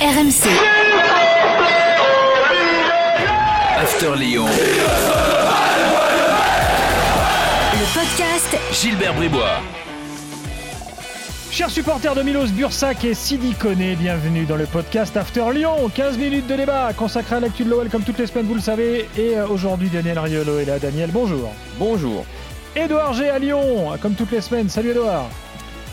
[0.00, 0.48] RMC.
[3.76, 4.46] After Lyon.
[7.74, 9.60] Le podcast Gilbert Bribois.
[11.50, 15.90] Chers supporters de Milos Bursac et Sidi Koné, bienvenue dans le podcast After Lyon.
[15.94, 18.60] 15 minutes de débat consacré à l'actu de l'OL comme toutes les semaines, vous le
[18.62, 19.06] savez.
[19.18, 20.78] Et euh, aujourd'hui, Daniel Riolo est là.
[20.78, 21.52] Daniel, bonjour.
[21.78, 22.24] Bonjour.
[22.74, 24.70] Édouard G à Lyon, comme toutes les semaines.
[24.70, 25.26] Salut Édouard.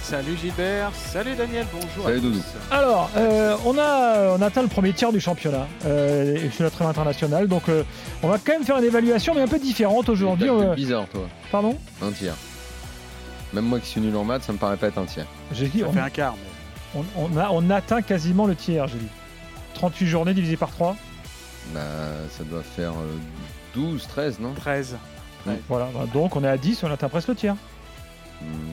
[0.10, 2.38] Salut Gilbert, salut Daniel, bonjour Salut à Doudou.
[2.40, 2.74] tous.
[2.74, 6.70] Alors, euh, on, a, on atteint le premier tiers du championnat euh, et sur la
[6.70, 7.48] trêve internationale.
[7.50, 7.84] Donc, euh,
[8.24, 10.48] on va quand même faire une évaluation, mais un peu différente aujourd'hui.
[10.48, 11.28] C'est Euh, bizarre, toi.
[11.52, 11.78] pardon?
[12.02, 12.36] Un tiers.
[13.52, 15.26] Même moi qui suis nul en maths, ça me paraît pas être un tiers.
[15.52, 16.36] J'ai dit, Ça on, fait un quart.
[16.96, 19.08] mais- on, on a, on atteint quasiment le tiers, j'ai dit.
[19.74, 20.96] 38 journées divisé par 3.
[21.74, 21.82] Bah,
[22.38, 23.18] ça doit faire euh,
[23.76, 24.54] 12, 13, non?
[24.54, 24.96] 13.
[25.70, 27.56] Voilà, bah, donc on est à 10, on atteint presque le tiers.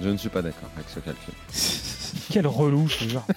[0.02, 1.34] Je ne suis pas d'accord avec ce calcul.
[2.30, 3.26] Quel relou ce genre.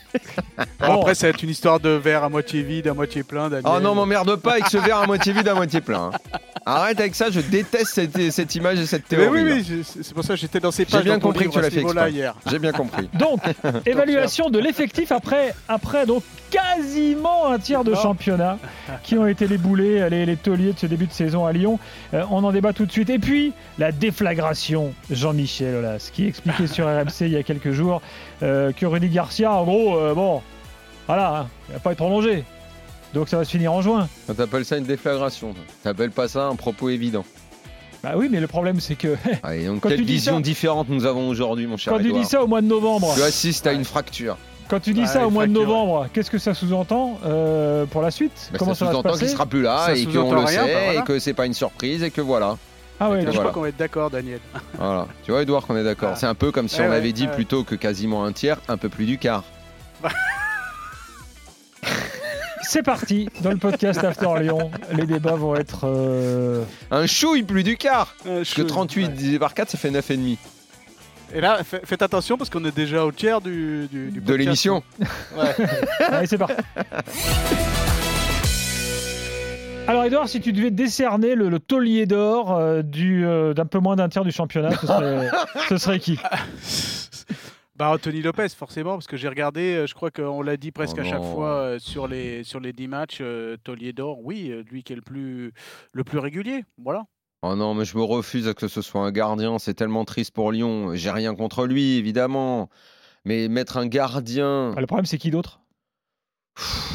[0.80, 3.50] Bon, après, ça va être une histoire de verre à moitié vide, à moitié plein.
[3.50, 3.72] Daniel.
[3.76, 6.12] Oh non, m'emmerde pas avec ce verre à moitié vide, à moitié plein.
[6.14, 6.40] hein.
[6.70, 9.44] Arrête avec ça, je déteste cette, cette image et cette Mais théorie.
[9.44, 9.56] oui, là.
[9.56, 11.04] oui, je- c'est pour ça que j'étais dans ces J'ai pages.
[11.06, 12.12] bien dans ton compris que tu l'as fait exprès.
[12.12, 12.36] hier.
[12.50, 13.10] J'ai bien compris.
[13.18, 13.40] Donc,
[13.86, 18.58] évaluation de l'effectif après, après donc quasiment un tiers de championnat
[19.04, 21.80] qui ont été les boulets, les, les tauliers de ce début de saison à Lyon.
[22.14, 23.10] Euh, on en débat tout de suite.
[23.10, 28.02] Et puis, la déflagration, Jean-Michel Aulas, qui expliquait sur RMC il y a quelques jours
[28.44, 30.42] euh, que Rudy Garcia, en gros, euh, bon,
[31.08, 32.44] voilà, hein, il va pas être prolongé.
[33.14, 34.08] Donc ça va se finir en juin.
[34.30, 35.54] On t'appelle ça une déflagration.
[35.84, 37.26] T'appelles pas ça un propos évident.
[38.04, 40.42] Bah oui, mais le problème c'est que Allez, donc Quand quelle tu dis vision ça-
[40.42, 42.22] différente nous avons aujourd'hui, mon cher quand tu Edouard.
[42.24, 44.38] dis ça au mois de novembre, Tu assistes à une fracture.
[44.70, 47.86] quand tu dis Ouais, ça au mois de fracture, novembre, qu'est-ce que ça sous-entend euh,
[47.88, 48.50] pour la suite?
[48.52, 49.26] Bah, Comment ça ça, va se sous-entend passer?
[49.26, 51.00] qu'il sera plus là Ça et qu'on sous-entend le rien, sait bah voilà.
[51.00, 52.58] et que c'est pas une surprise et que voilà.
[53.00, 53.40] Ah ouais, Je Voilà.
[53.42, 54.40] crois qu'on va être d'accord, Daniel.
[54.78, 55.08] Voilà.
[55.24, 56.12] Tu vois, Edouard, qu'on est d'accord.
[56.14, 56.18] Ah.
[56.18, 57.32] C'est un peu comme si on ouais, avait dit ouais.
[57.34, 59.44] plutôt que quasiment un tiers, un peu plus du quart.
[62.70, 64.72] C'est parti dans le podcast After Lyon.
[64.94, 65.82] Les débats vont être.
[65.86, 69.10] euh, Un chouille plus du quart Parce que je- 38 ouais.
[69.14, 70.38] divisé par 4, ça fait 9,5
[71.34, 74.20] Et là, fa- faites attention parce qu'on est déjà au tiers du, du, du de
[74.20, 74.38] podcast.
[74.40, 74.84] l'émission.
[75.38, 75.56] Ouais.
[76.12, 76.56] Allez, c'est parti.
[79.88, 83.80] Alors, Edouard, si tu devais décerner le, le taulier d'or euh, du, euh, d'un peu
[83.80, 85.30] moins d'un tiers du championnat, ce serait,
[85.70, 86.20] ce serait qui?
[87.78, 90.96] Bah Anthony Lopez forcément parce que j'ai regardé, euh, je crois qu'on l'a dit presque
[90.98, 91.36] Oh à chaque non.
[91.36, 94.94] fois euh, sur les sur les 10 matchs, euh, Taulier d'or, oui, euh, lui qui
[94.94, 95.54] est le plus
[95.92, 97.04] le plus régulier, voilà.
[97.44, 99.60] Oh non, mais je me refuse à que ce soit un gardien.
[99.60, 100.96] C'est tellement triste pour Lyon.
[100.96, 102.68] J'ai rien contre lui, évidemment.
[103.26, 104.74] Mais mettre un gardien.
[104.76, 105.62] Ah, Le problème, c'est qui d'autre?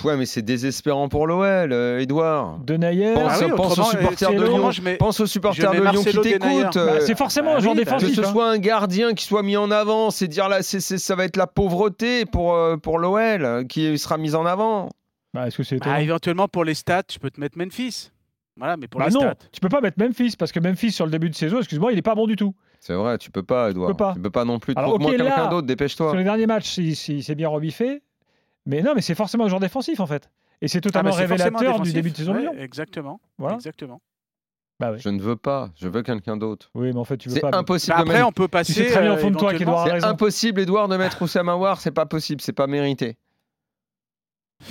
[0.05, 2.59] Ouais, mais c'est désespérant pour l'OL, euh, Edouard.
[2.65, 4.71] Denayer Pense, Ah oui, pense aux supporters de Lyon.
[4.83, 6.75] mets- Pense aux supporters de Lyon qui t'écoutent.
[6.75, 8.09] Bah, C'est forcément bah un joueur oui, bah, défensif.
[8.17, 8.33] Que ce hein.
[8.33, 11.37] soit un gardien qui soit mis en avant, c'est dire là, c'est, ça va être
[11.37, 14.89] la pauvreté pour, euh, pour l'OL euh, qui sera mise en avant.
[15.33, 18.11] Bah, Est-ce que c'est Bah, éventuellement pour les stats, je peux te mettre Memphis.
[18.59, 19.35] Voilà, mais pour Bah les non, stats.
[19.53, 21.99] tu peux pas mettre Memphis parce que Memphis sur le début de saison, excuse-moi, il
[21.99, 22.55] est pas bon du tout.
[22.81, 23.89] C'est vrai, tu peux pas, Edouard.
[23.91, 24.13] peux pas.
[24.15, 24.75] Tu peux pas non plus.
[24.77, 26.17] Alors, Trouve-moi ok, là, quelqu'un d'autre, Sur dépêche-toi.
[26.17, 28.03] les derniers matchs, il, il s'est bien rebiffé,
[28.67, 30.31] mais non, mais c'est forcément un joueur défensif en fait.
[30.61, 32.63] Et c'est Ah, totalement bah, c'est forcément révélateur du début de saison Ouais.
[32.63, 33.21] Exactement.
[33.39, 33.57] Voilà.
[33.57, 34.01] Exactement.
[34.81, 34.99] Bah oui.
[35.01, 36.71] Je ne veux pas, je veux quelqu'un d'autre.
[36.75, 37.51] Oui, mais en fait, tu veux pas.
[37.53, 38.29] impossible Bah, de après, mettre.
[38.29, 38.73] on peut passer.
[38.73, 40.07] sais très bien au euh, fond de toi éventuellement- qu'Edouard a C'est raison.
[40.09, 43.17] impossible, Edouard, de mettre Oussama War, c'est pas possible, c'est pas mérité.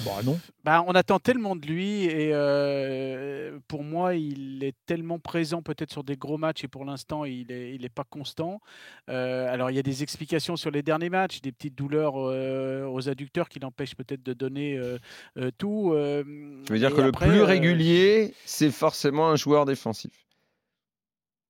[0.06, 0.40] Bah non.
[0.63, 5.91] Bah, on attend tellement de lui et euh, pour moi, il est tellement présent peut-être
[5.91, 8.62] sur des gros matchs et pour l'instant, il n'est il est pas constant.
[9.09, 12.85] Euh, alors, il y a des explications sur les derniers matchs, des petites douleurs euh,
[12.88, 14.97] aux adducteurs qui l'empêchent peut-être de donner euh,
[15.38, 15.91] euh, tout.
[15.94, 16.24] euh,
[16.68, 20.12] Je veux dire que le plus euh, régulier, c'est forcément un joueur défensif.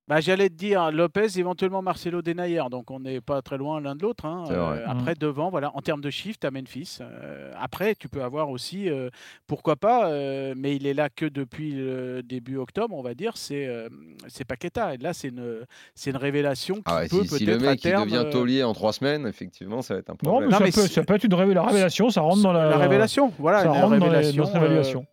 [0.08, 3.94] Bah, J'allais te dire Lopez, éventuellement Marcelo Denayer, donc on n'est pas très loin l'un
[3.94, 4.26] de l'autre.
[4.26, 4.44] hein.
[4.50, 6.98] Euh, après, devant, voilà, en termes de chiffres, tu as Memphis.
[7.00, 9.10] Euh, après, tu peux avoir aussi, euh,
[9.46, 13.36] pourquoi pas, euh, mais il est là que depuis le début octobre, on va dire,
[13.36, 13.88] c'est euh,
[14.28, 14.94] c'est Paqueta.
[14.94, 15.64] Et là, c'est une,
[15.94, 18.04] c'est une révélation qui Ah ouais, peut si, si le peut-être à mec terme.
[18.10, 20.48] devient taulier en trois semaines, effectivement, ça va être un Non, problème.
[20.48, 22.52] mais, Non, ça, mais peut, ça peut être une révé- la révélation, ça rentre dans
[22.52, 25.06] la, la révélation, voilà, ça une rentre dans les- révélation.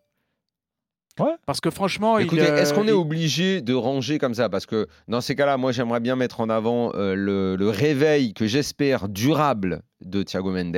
[1.46, 4.48] Parce que franchement, il, Écoutez, est-ce qu'on est euh, obligé de ranger comme ça?
[4.48, 8.32] Parce que dans ces cas-là, moi j'aimerais bien mettre en avant euh, le, le réveil
[8.32, 10.76] que j'espère durable de Thiago Mendes.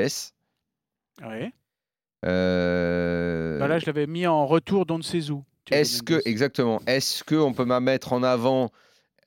[1.23, 1.53] ouais.
[2.25, 4.99] Euh, Bah là, je l'avais mis en retour dans
[5.71, 8.71] Est-ce que, exactement, est-ce qu'on peut ma- mettre en avant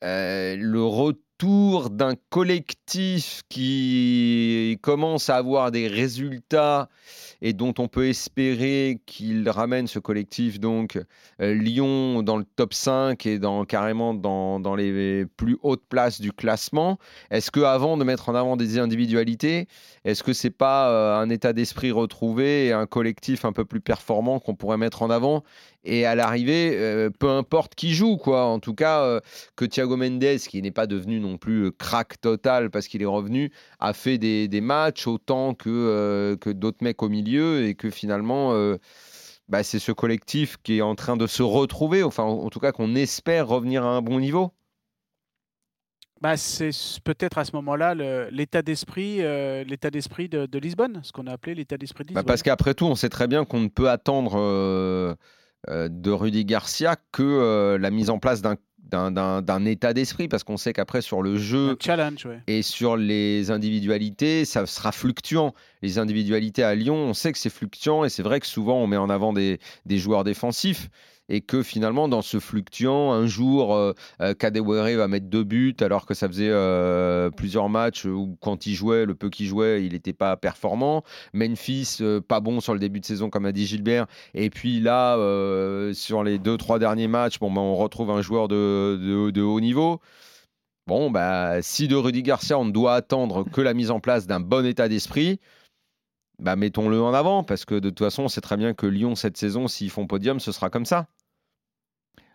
[0.03, 6.87] euh, le retour autour d'un collectif qui commence à avoir des résultats
[7.41, 10.97] et dont on peut espérer qu'il ramène ce collectif donc
[11.41, 16.21] euh, Lyon dans le top 5 et dans carrément dans, dans les plus hautes places
[16.21, 16.97] du classement.
[17.31, 19.67] Est-ce que avant de mettre en avant des individualités,
[20.05, 23.81] est-ce que c'est pas euh, un état d'esprit retrouvé et un collectif un peu plus
[23.81, 25.43] performant qu'on pourrait mettre en avant
[25.85, 28.45] et à l'arrivée, euh, peu importe qui joue, quoi.
[28.45, 29.19] En tout cas, euh,
[29.55, 33.51] que Thiago Mendes, qui n'est pas devenu non plus crack total parce qu'il est revenu,
[33.79, 38.53] a fait des, des matchs autant que, que d'autres mecs au milieu et que finalement,
[39.47, 42.71] bah, c'est ce collectif qui est en train de se retrouver, enfin, en tout cas,
[42.71, 44.51] qu'on espère revenir à un bon niveau.
[46.21, 46.71] Bah, c'est
[47.03, 47.93] peut-être à ce moment-là
[48.31, 52.09] l'état d'esprit, euh, l'état d'esprit de, de Lisbonne, ce qu'on a appelé l'état d'esprit de
[52.13, 52.25] Bah, Lisbonne.
[52.25, 54.39] parce qu'après tout, on sait très bien qu'on ne peut attendre euh,
[55.11, 55.15] euh,
[55.89, 58.55] de Rudy Garcia que euh, la mise en place d'un-
[58.91, 62.39] d'un- état d'esprit, parce qu'on sait qu'après sur le jeu Un challenge, ouais.
[62.47, 65.53] et sur les individualités, ça sera fluctuant.
[65.81, 68.87] Les individualités à Lyon, on sait que c'est fluctuant et c'est vrai que souvent on
[68.87, 70.89] met en avant des, des joueurs défensifs
[71.29, 75.75] et que finalement dans ce fluctuant, un jour euh, euh, Kadewere va mettre deux buts
[75.81, 79.83] alors que ça faisait euh, plusieurs matchs où quand il jouait, le peu qu'il jouait,
[79.85, 81.03] il n'était pas performant.
[81.33, 84.05] Memphis, euh, pas bon sur le début de saison comme a dit Gilbert.
[84.33, 85.15] Et puis là,
[85.93, 89.41] sur les deux, trois derniers matchs, bon, ben, on retrouve un joueur de, de- de
[89.41, 89.99] haut niveau.
[90.87, 94.27] Bon, bah, si de Rudy Garcia, on ne doit attendre que la mise en place
[94.27, 95.39] d'un bon état d'esprit,
[96.39, 99.15] bah, mettons-le en avant, parce que de toute façon, on sait très bien que Lyon,
[99.15, 101.07] cette saison, s'ils font podium, ce sera comme ça.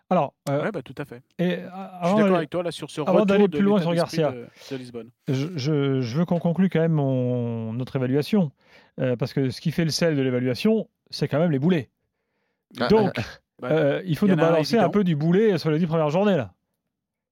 [0.09, 1.21] Alors, euh, Ouais, bah, tout à fait.
[1.39, 3.47] et, euh, Je suis avant d'accord d'aller- avec toi là sur ce avant retour d'aller
[3.47, 4.31] de plus loin sur Garcia.
[4.31, 5.09] de, de Lisbonne.
[5.29, 8.51] je, je- je veux qu'on conclue quand même mon- notre évaluation.
[8.99, 11.89] Euh, parce que ce qui fait le sel de l'évaluation, c'est quand même les boulets.
[12.79, 13.13] Ah, Donc,
[13.61, 14.91] Bah, euh, il faut nous en a un balancer un évident.
[14.91, 16.35] peu du boulet sur les dix premières journées.
[16.35, 16.53] là.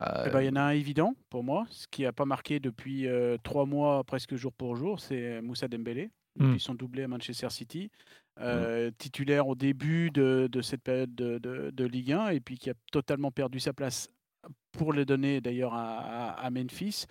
[0.01, 2.23] Euh, Eh ben, il y en a un évident pour moi, ce qui n'a pas
[2.23, 6.59] marqué depuis euh, trois mois, presque jour pour jour, c'est Moussa Dembélé, depuis Mm.
[6.59, 7.89] son doublé à Manchester City.
[8.39, 12.57] Euh, Titulaire au début de, de cette période de, de- de Ligue 1 et puis
[12.57, 14.09] qui a totalement perdu sa place
[14.77, 17.05] pour le donner d'ailleurs à, à- à Memphis,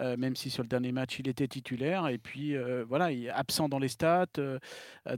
[0.00, 2.08] euh, même si sur le dernier match il était titulaire.
[2.08, 4.58] Et puis euh, voilà, il est absent dans les stats, euh,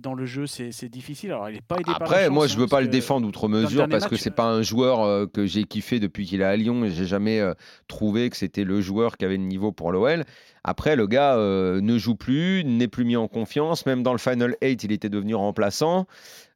[0.00, 1.32] dans le jeu c'est difficile.
[1.32, 2.82] Alors il n'est pas aidé par la Après, moi, chance, je hein, veux pas parce
[2.82, 5.98] le que- défendre outre mesure parce que match, c'est pas un joueur que j'ai kiffé
[5.98, 7.42] depuis qu'il est à Lyon et j'ai jamais
[7.88, 10.24] trouvé que c'était le joueur qui avait le niveau pour l'OL.
[10.64, 13.86] Après, le gars ne joue plus, n'est plus mis en confiance.
[13.86, 16.06] Même dans le Final 8, il était devenu remplaçant.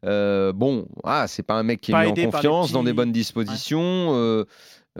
[0.02, 2.92] Bon, ah, c'est pas un mec qui est Pas mis en les confiance, dans des
[2.92, 4.44] bonnes dispositions.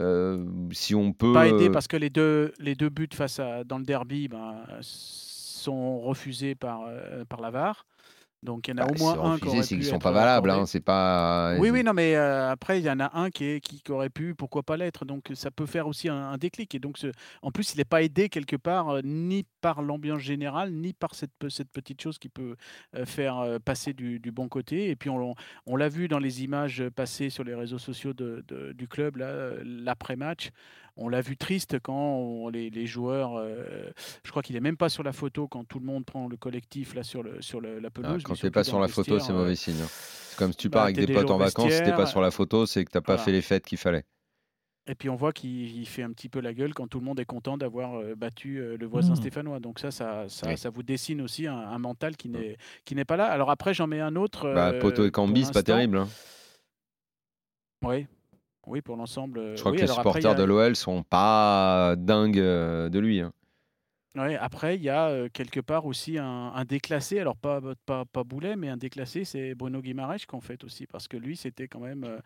[0.00, 1.32] Euh, si on peut.
[1.32, 4.28] pas aidé euh, parce que les deux, les deux buts face à, dans le derby
[4.28, 7.86] ben, sont refusés par, euh, par la VAR.
[8.42, 10.12] Donc il y en a bah, au moins un qui refusé, c'est qu'ils sont pas
[10.12, 10.50] valables.
[10.50, 11.56] hein, c'est pas.
[11.58, 13.92] Oui, oui, non, mais euh, après, il y en a un qui, est, qui, qui
[13.92, 15.04] aurait pu, pourquoi pas l'être.
[15.04, 16.74] Donc, ça peut faire aussi un, un déclic.
[16.74, 20.20] Et donc, ce- en plus, il n'est pas aidé quelque part, euh, ni par l'ambiance
[20.22, 22.56] générale, ni par cette, cette petite chose qui peut
[22.96, 24.88] euh, faire euh, passer du, du bon côté.
[24.88, 25.34] Et puis, on,
[25.66, 29.16] on l'a vu dans les images passées sur les réseaux sociaux de- de- du club,
[29.16, 30.50] là, euh, l'après-match.
[31.02, 33.90] On l'a vu triste quand on- les, les joueurs, euh,
[34.24, 36.36] je crois qu'il n'est même pas sur la photo quand tout le monde prend le
[36.36, 38.22] collectif là sur, le, sur le- la Ah, pelouse.
[38.22, 39.80] quand tu n'es surtout pas sur la photo, c'est euh, mauvais signe.
[39.82, 39.88] hein.
[39.88, 42.06] C'est comme si tu bah, pars avec t'es des potes en vacances, si t'es pas
[42.06, 43.22] sur la photo, c'est que t'as pas voilà.
[43.24, 44.04] fait les fêtes qu'il fallait.
[44.86, 47.04] Et puis on voit qu'il il fait un petit peu la gueule quand tout le
[47.04, 49.16] monde est content d'avoir euh, battu euh, le voisin Mhm.
[49.16, 49.60] stéphanois.
[49.60, 50.58] Donc ça, ça, ça, Oui.
[50.58, 53.26] ça vous dessine aussi un, un mental qui n'est qui n'est pas là.
[53.26, 54.52] Alors après, j'en mets un autre.
[54.52, 55.98] Bah, euh, Poto et Cambi, c'est pas terrible.
[55.98, 56.08] hein.
[57.82, 58.06] Oui,
[58.66, 59.38] oui, pour l'ensemble.
[59.38, 62.98] euh, Je crois oui, que les supporters a- de l'OL sont pas dingues euh, de
[62.98, 63.20] lui.
[63.20, 63.32] hein.
[64.16, 67.18] ouais, après, il y a euh, quelque part aussi un, un déclassé.
[67.20, 71.08] Alors pas, pas, pas Boulet, mais un déclassé, c'est Bruno Guimaraes qu'en fait aussi, parce
[71.08, 72.04] que lui, c'était quand même.
[72.04, 72.18] euh,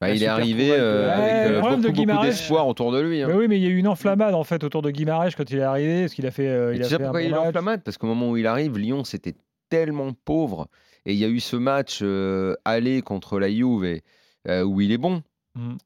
[0.00, 2.92] Bah, il est arrivé euh, Ouais, avec le euh, problème de beaucoup, beaucoup d'espoir autour
[2.92, 3.22] de lui.
[3.22, 3.28] hein.
[3.28, 5.50] Mais oui, mais il y a eu une enflammade en fait autour de Guimarães quand
[5.50, 6.48] il est arrivé, parce qu'il a fait.
[6.48, 7.48] euh, il tu a sais fait un pourquoi bon il est match.
[7.48, 9.34] enflammade Parce qu'au moment où il arrive, Lyon, c'était
[9.68, 10.68] tellement pauvre.
[11.04, 14.00] Et il y a eu ce match euh, aller contre la Juve
[14.46, 15.22] euh, où il est bon.
[15.54, 15.76] Mm.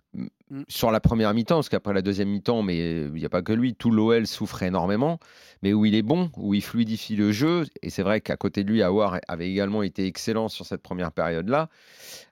[0.68, 3.42] Sur la première mi-temps, parce qu'après la deuxième mi-temps, mais euh, il n'y a pas
[3.42, 5.18] que lui, tout l'OL souffre énormément,
[5.62, 8.64] mais où il est bon, où il fluidifie le jeu, et c'est vrai qu'à côté
[8.64, 11.68] de lui, Awar avait également été excellent sur cette première période-là.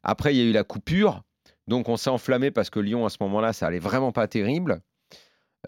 [0.03, 1.23] Après, il y a eu la coupure,
[1.67, 4.83] donc on s'est enflammé parce que Lyon, à ce moment-là, ça allait vraiment pas terrible.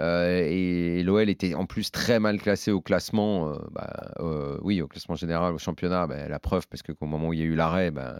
[0.01, 4.81] Euh, et l'OL était en plus très mal classé au classement, euh, bah, euh, oui,
[4.81, 7.45] au classement général, au championnat, bah, la preuve, parce qu'au moment où il y a
[7.47, 8.19] eu l'arrêt, bah,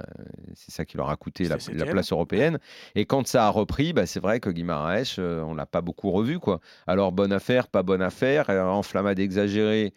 [0.55, 2.59] c'est ça qui leur a coûté la, place européenne.
[2.95, 6.39] Et quand ça a repris, c'est vrai que Guimaraes, on l'a pas beaucoup revu.
[6.39, 6.61] Quoi.
[6.87, 9.95] Alors, bonne affaire, pas bonne affaire, enflammade exagérée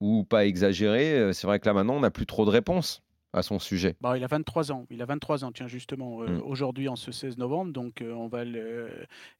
[0.00, 3.02] ou pas exagérée, c'est vrai que là maintenant, on n'a plus trop de réponses.
[3.32, 4.86] À son sujet Bah, il a 23 ans.
[4.90, 6.42] Il a 23 ans, tiens, justement, euh, Mm.
[6.44, 7.72] aujourd'hui, en ce 16 novembre.
[7.72, 8.88] Donc, euh, on va le-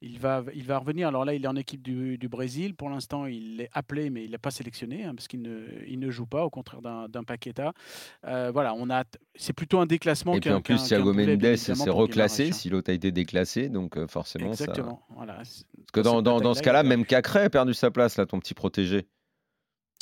[0.02, 1.08] il, va, il va revenir.
[1.08, 2.74] Alors là, il est en équipe du, du Brésil.
[2.74, 5.98] Pour l'instant, il est appelé, mais il n'est pas sélectionné, hein, parce qu'il ne, il
[5.98, 7.72] ne joue pas, au contraire d'un Paqueta.
[8.26, 9.04] Euh, voilà, on a,
[9.34, 12.52] c'est plutôt un déclassement Et puis en plus, Thiago Mendes s'est reclassé hein.
[12.52, 14.64] si l'autre a été déclassé, donc euh, forcément ça.
[14.64, 15.02] Exactement.
[15.16, 15.42] Voilà.
[15.44, 18.26] c'est- Parce que Dans dans, dans, ce cas-là, même Cacré a perdu sa place, là,
[18.26, 19.06] ton petit protégé.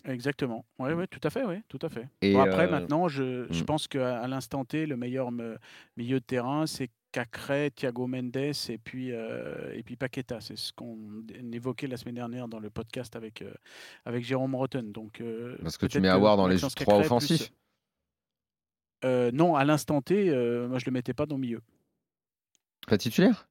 [0.05, 0.65] Exactement.
[0.79, 2.07] Oui, oui, tout à fait, oui, tout à fait.
[2.23, 3.67] Et, Bon, après, euh, maintenant, je, je mm.
[3.67, 5.59] pense qu'à à l'instant T, le meilleur me-
[5.97, 10.41] milieu de terrain, c'est Cacré, Thiago Mendes et puis, euh, et puis Paqueta.
[10.41, 13.53] C'est ce qu'on évoquait la semaine dernière dans le podcast avec, euh,
[14.05, 14.93] avec Jérôme Rotten.
[14.93, 15.23] Donc,
[15.63, 17.51] Parce que tu mets à voir dans les trois plus- offensifs.
[19.05, 21.63] Non, à l'instant T, moi, je ne le mettais pas dans le milieu.
[22.87, 23.49] Pas titulaire?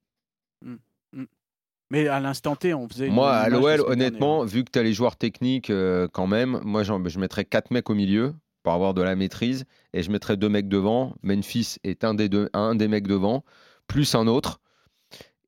[1.96, 3.10] Mais à l'instant T, on faisait.
[3.10, 4.54] Moi, à l'OL, honnêtement, dernière.
[4.54, 7.90] vu que tu as les joueurs techniques euh, quand même, moi, je mettrais quatre mecs
[7.90, 8.34] au milieu
[8.64, 11.14] pour avoir de la maîtrise et je mettrais deux mecs devant.
[11.24, 13.46] Memphis est un des, deux, un des mecs devant,
[13.88, 14.60] plus un autre.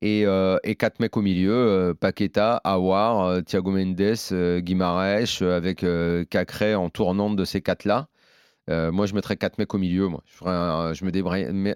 [0.00, 5.84] Et, euh, et quatre mecs au milieu, euh, Paqueta, Awar, Thiago Mendes, Guimaraes, euh, avec
[6.30, 8.08] Cacré en tournante de ces quatre-là.
[8.68, 10.08] Moi, je mettrais quatre mecs au milieu.
[10.08, 10.22] Moi.
[10.24, 11.10] Je, ferais un- je me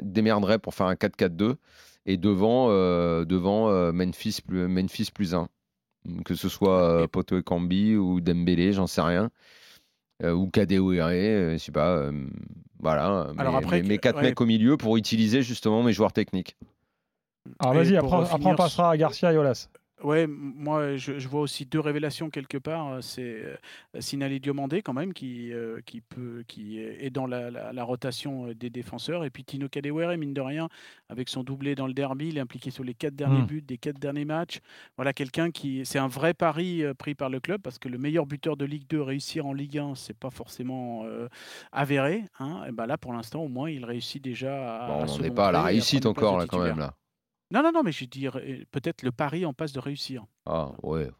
[0.02, 1.56] démerderais pour faire un 4-4-2.
[2.06, 5.48] Et devant, euh, devant euh, Memphis, plus, Memphis plus 1.
[6.24, 9.30] Que ce soit euh, Et- Poto et Kambi ou Dembélé, j'en sais rien.
[10.24, 10.48] Euh, ou
[11.34, 11.96] euh, je sais pas.
[11.96, 12.26] euh,
[12.80, 13.30] voilà.
[13.38, 14.22] Alors Mais- après mais- que- mes quatre ouais.
[14.22, 16.56] mecs au milieu pour utiliser justement mes joueurs techniques.
[17.60, 19.68] Alors vas-y, après, après on passera à Garcia et Olas.
[20.02, 22.88] Ouais, moi je, je vois aussi deux révélations quelque part.
[22.94, 23.56] euh, C'est euh,
[24.00, 28.46] Sinali Diomandé quand même qui, euh, qui, peut, qui est dans la, la- la rotation
[28.48, 29.24] euh, des défenseurs.
[29.24, 30.68] Et puis Tino Kadewere, mine de rien,
[31.08, 33.46] avec son doublé dans le derby, il est impliqué sur les quatre derniers Mm.
[33.46, 34.58] buts des quatre derniers matchs.
[34.96, 35.86] Voilà quelqu'un qui.
[35.86, 38.64] C'est un vrai pari euh, pris par le club parce que le meilleur buteur de
[38.64, 41.28] Ligue 2 réussir en Ligue 1, c'est pas forcément euh,
[41.70, 42.24] avéré.
[42.38, 42.64] Hein.
[42.68, 44.86] Et ben là, pour l'instant, au moins, il réussit déjà à.
[44.88, 46.94] Bon, à on se n'en est pas à la réussite encore là quand même là.
[47.52, 50.24] Non, non, non, mais je dirais peut-être le pari en passe de réussir.
[50.46, 51.10] Ah ouais.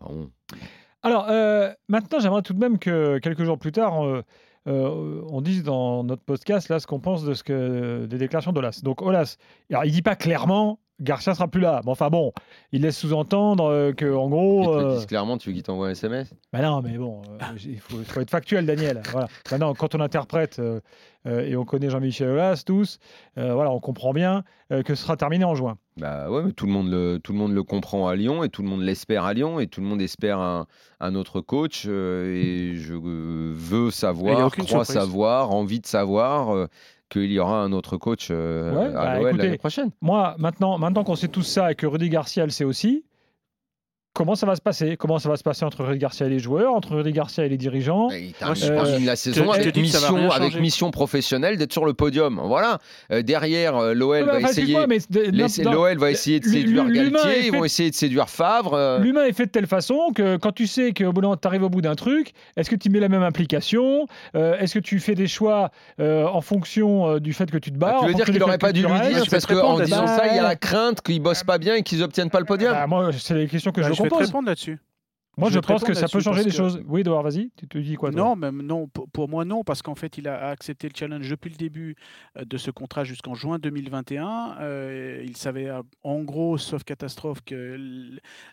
[1.03, 4.23] Alors, euh, maintenant, j'aimerais tout de même que quelques jours plus tard, euh,
[4.67, 8.53] euh, on dise dans notre podcast là ce qu'on pense de ce que des déclarations
[8.53, 8.81] d'Olas.
[8.83, 9.37] Donc, Olas,
[9.71, 11.81] alors, il dit pas clairement Garcia sera plus là.
[11.85, 12.33] Mais enfin bon,
[12.71, 14.65] il laisse sous-entendre euh, que en Ils gros.
[14.65, 17.23] te le euh, disent clairement, tu veux qu'il t'envoie un SMS bah non, mais bon,
[17.29, 19.03] euh, il faut, faut être factuel, Daniel.
[19.13, 19.29] Voilà.
[19.51, 20.81] Maintenant, quand on interprète euh,
[21.27, 22.99] euh, et on connaît Jean-Michel Aulas tous,
[23.39, 25.77] euh, voilà, on comprend bien euh, que ce sera terminé en juin.
[25.97, 28.49] Bah ouais, mais tout le monde le, tout le monde le comprend à Lyon et
[28.49, 30.67] tout le monde l'espère à Lyon et tout le monde espère un,
[31.01, 34.93] un autre coach euh, et je euh, veux savoir, crois surprise.
[34.95, 36.67] savoir, envie de savoir euh,
[37.13, 39.91] qu'il y aura un autre coach euh, Ouais, à bah, l'OL écoutez, l'année prochaine.
[40.01, 43.05] Moi, maintenant, maintenant qu'on sait tout ça et que Rudy Garcia le sait aussi,
[44.15, 44.97] comment ça va se passer?
[44.97, 47.49] Comment ça va se passer entre Rudy Garcia et les joueurs, entre Rudy Garcia et
[47.49, 48.09] les dirigeants?
[48.11, 52.41] Il termine la saison te avec mission, avec mission professionnelle d'être sur le podium.
[52.45, 52.79] Voilà.
[53.11, 54.77] Euh, derrière, euh, l'OL Bah, va enfin, essayer.
[54.87, 54.99] mais
[55.65, 58.75] non, va essayer de séduire Galtier, ils vont essayer de séduire Favre.
[58.75, 61.69] euh, L'humain est fait de telle façon que quand tu sais que tu arrives au
[61.69, 64.07] bout d'un truc, est-ce que tu mets la même implication?
[64.35, 67.71] Euh, Est-ce que tu fais des choix euh, en fonction euh, du fait que tu
[67.73, 69.79] te bats tu en veux dire qu'il n'aurait pas dû tu lui dire parce qu'en
[69.81, 70.27] disant ça.
[70.29, 72.73] il y a la crainte qu'ils bossent pas bien et qu'ils obtiennent pas le podium.
[72.73, 74.79] Bah, Moi, c'est les questions que Bah, je je vais te répondre là-dessus.
[75.39, 76.83] Moi, je pense que ça peut changer des parce choses.
[76.87, 77.51] Oui, Edouard, vas-y.
[77.57, 78.21] Tu te dis quoi toi?
[78.21, 78.87] Non, même non.
[78.89, 81.97] Pour, pour moi, non, parce qu'en fait, il a accepté le challenge depuis le début
[82.37, 84.57] euh, de ce contrat jusqu'en juin 2021.
[84.61, 87.79] Euh, il savait, euh, en gros, sauf catastrophe, que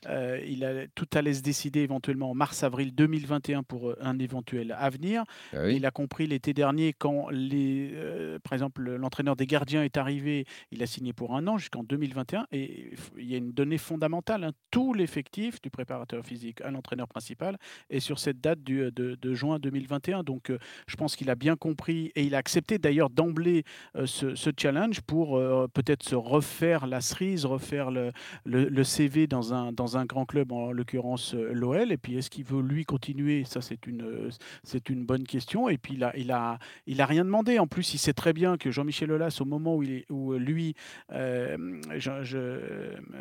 [0.07, 5.23] euh, il a, tout allait se décider éventuellement en mars-avril 2021 pour un éventuel avenir.
[5.53, 5.75] Oui.
[5.75, 10.45] Il a compris l'été dernier quand, les, euh, par exemple, l'entraîneur des gardiens est arrivé,
[10.71, 12.47] il a signé pour un an jusqu'en 2021.
[12.53, 17.57] Et il y a une donnée fondamentale hein, tout l'effectif du préparateur physique l'entraîneur principal
[17.89, 20.23] est sur cette date du, euh, de, juin 2021.
[20.23, 20.57] Donc, euh,
[20.87, 23.63] je pense qu'il a bien compris et il a accepté d'ailleurs d'emblée
[23.95, 25.39] euh, ce, ce challenge pour
[25.73, 28.11] peut-être se refaire la cerise, refaire le,
[28.45, 31.91] le, CV dans un, dans un grand club, en l'occurrence l'OL.
[31.91, 33.43] Et puis, est-ce qu'il veut lui continuer?
[33.45, 34.29] Ça, c'est une,
[34.63, 35.69] c'est une bonne question.
[35.69, 37.59] Et puis, il a, il a, il a rien demandé.
[37.59, 40.75] En plus, il sait très bien que Jean-Michel Aulas, au moment où, il où lui,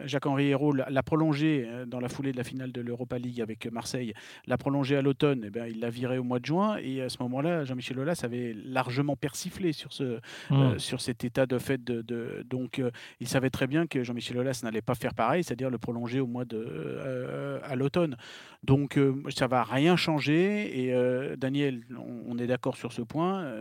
[0.05, 4.13] Jacques-Henri Hérault l'a prolongé dans la foulée de la finale de l'Europa League avec Marseille,
[4.47, 6.77] l'a prolongé à l'automne, eh ben, il l'a viré au mois de juin.
[6.83, 10.19] Et à ce moment-là, Jean-Michel Aulas avait largement persiflé sur, ce,
[10.51, 10.55] Hmm.
[10.55, 11.83] euh, sur cet état de fait.
[11.83, 12.91] De, de- donc, euh,
[13.21, 16.27] il savait très bien que Jean-Michel Aulas n'allait pas faire pareil, c'est-à-dire le prolonger au
[16.27, 18.17] mois de, euh, à l'automne.
[18.65, 18.99] Donc,
[19.31, 20.87] ça va rien changer.
[20.89, 23.53] Et Daniel, on, on est d'accord sur ce point.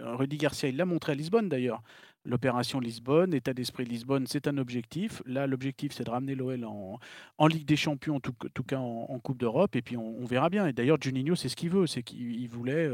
[0.00, 1.82] Rudy Garcia, il l'a montré à Lisbonne d'ailleurs.
[2.24, 5.22] L'opération Lisbonne, état d'esprit Lisbonne, c'est un objectif.
[5.26, 9.38] Là, l'objectif, c'est de ramener l'OL en, Ligue des Champions, en tout, cas en, Coupe
[9.38, 10.66] d'Europe, et puis on, verra bien.
[10.66, 12.88] Et d'ailleurs, Juninho, c'est ce qu'il veut, c'est qu'il il voulait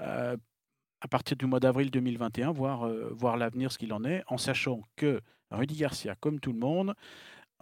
[0.00, 0.36] euh,
[1.04, 4.38] à partir du mois d'avril 2021, voir, euh, voir l'avenir, ce qu'il en est, en
[4.38, 6.94] sachant que Rudy Garcia, comme tout le monde,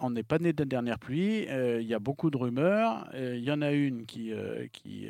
[0.03, 1.47] on n'est pas né de la dernière pluie.
[1.49, 3.09] euh, Il y a beaucoup de rumeurs.
[3.15, 5.09] euh, Il y en a une qui, euh, qui,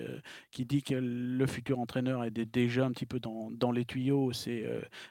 [0.51, 3.85] qui dit que le futur entraîneur est dé- déjà un petit peu dans, dans les
[3.85, 4.33] tuyaux.
[4.33, 4.65] C'est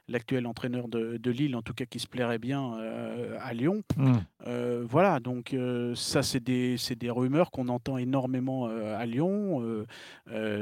[0.07, 2.73] l'actuel entraîneur de, de Lille, en tout cas, qui se plairait bien
[3.41, 3.83] à Lyon.
[4.47, 5.55] Euh, voilà, donc
[5.95, 9.85] ça, c'est des, des rumeurs qu'on entend énormément à Lyon.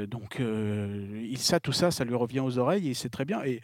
[0.08, 3.42] donc il- ça, tout ça, ça lui revient aux oreilles et c'est très bien.
[3.44, 3.60] Et,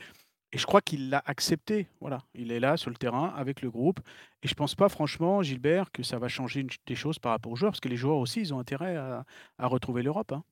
[0.52, 1.86] et je crois qu'il l'a accepté.
[2.00, 4.00] Voilà, il est là sur le terrain avec le groupe.
[4.42, 7.52] Et je pense pas, franchement, Gilbert, que ça va changer une- des choses par rapport
[7.52, 9.24] aux joueurs, parce que les joueurs aussi, ils ont intérêt à,
[9.58, 10.32] à retrouver l'Europe.
[10.32, 10.42] hein.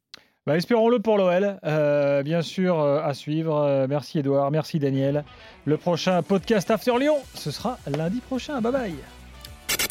[0.46, 1.58] Bah, espérons-le pour l'OL.
[1.64, 3.56] Euh, bien sûr, euh, à suivre.
[3.56, 5.24] Euh, merci Edouard, merci Daniel.
[5.64, 8.60] Le prochain podcast After Lyon, ce sera lundi prochain.
[8.60, 8.94] Bye bye.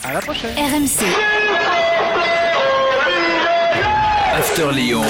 [0.04, 0.54] À la prochaine.
[0.56, 1.06] RMC,
[4.38, 5.02] After Lyon.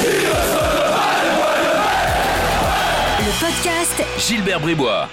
[4.17, 5.07] Gilbert Bribois.